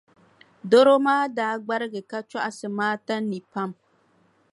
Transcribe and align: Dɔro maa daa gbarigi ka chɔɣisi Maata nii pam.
Dɔro 0.69 0.95
maa 1.05 1.23
daa 1.37 1.53
gbarigi 1.63 2.01
ka 2.09 2.17
chɔɣisi 2.29 2.67
Maata 2.77 3.15
nii 3.29 3.45
pam. 3.51 3.69